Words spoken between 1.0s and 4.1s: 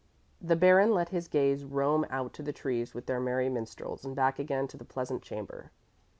his gaze roam out to the trees with their merry minstrels